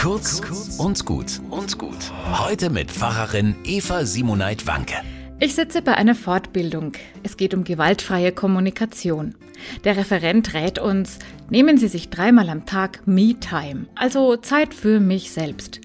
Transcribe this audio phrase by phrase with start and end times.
[0.00, 0.40] Kurz
[0.78, 2.10] und gut und gut.
[2.32, 4.94] Heute mit Pfarrerin Eva Simoneit Wanke.
[5.40, 6.92] Ich sitze bei einer Fortbildung.
[7.22, 9.34] Es geht um gewaltfreie Kommunikation.
[9.84, 11.18] Der Referent rät uns,
[11.50, 15.82] nehmen Sie sich dreimal am Tag Me-Time, also Zeit für mich selbst.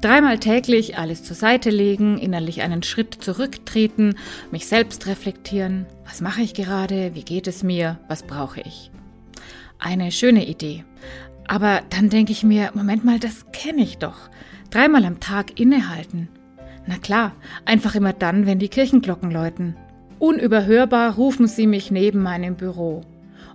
[0.00, 4.14] Dreimal täglich alles zur Seite legen, innerlich einen Schritt zurücktreten,
[4.52, 5.86] mich selbst reflektieren.
[6.04, 7.16] Was mache ich gerade?
[7.16, 7.98] Wie geht es mir?
[8.06, 8.92] Was brauche ich?
[9.80, 10.84] Eine schöne Idee.
[11.48, 14.30] Aber dann denke ich mir, Moment mal, das kenne ich doch.
[14.70, 16.28] Dreimal am Tag innehalten.
[16.86, 17.32] Na klar,
[17.64, 19.76] einfach immer dann, wenn die Kirchenglocken läuten.
[20.18, 23.02] Unüberhörbar rufen sie mich neben meinem Büro.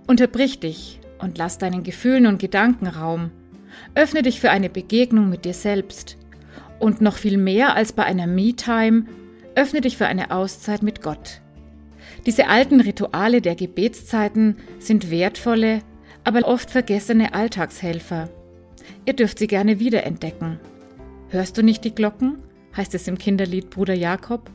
[0.06, 3.30] Unterbrich dich und lass deinen Gefühlen und Gedanken Raum.
[3.94, 6.16] Öffne dich für eine Begegnung mit dir selbst.
[6.78, 9.04] Und noch viel mehr als bei einer Me-Time,
[9.54, 11.40] öffne dich für eine Auszeit mit Gott.
[12.26, 15.80] Diese alten Rituale der Gebetszeiten sind wertvolle,
[16.24, 18.28] aber oft vergessene Alltagshelfer.
[19.04, 20.58] Ihr dürft sie gerne wiederentdecken.
[21.28, 22.42] Hörst du nicht die Glocken?
[22.76, 24.50] heißt es im Kinderlied Bruder Jakob.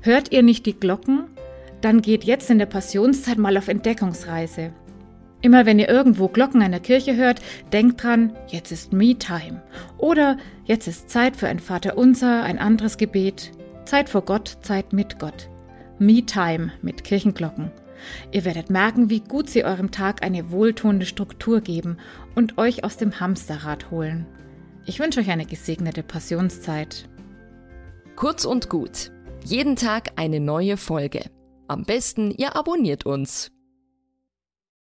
[0.00, 1.24] Hört ihr nicht die Glocken?
[1.80, 4.72] Dann geht jetzt in der Passionszeit mal auf Entdeckungsreise.
[5.40, 9.62] Immer wenn ihr irgendwo Glocken einer Kirche hört, denkt dran, jetzt ist Me-Time.
[9.98, 13.52] Oder jetzt ist Zeit für ein Vaterunser, ein anderes Gebet.
[13.84, 15.50] Zeit vor Gott, Zeit mit Gott.
[15.98, 17.70] Me-Time mit Kirchenglocken.
[18.32, 21.98] Ihr werdet merken, wie gut sie eurem Tag eine wohltuende Struktur geben
[22.34, 24.26] und euch aus dem Hamsterrad holen.
[24.86, 27.08] Ich wünsche euch eine gesegnete Passionszeit.
[28.16, 29.10] Kurz und gut.
[29.44, 31.30] Jeden Tag eine neue Folge.
[31.68, 33.53] Am besten, ihr abonniert uns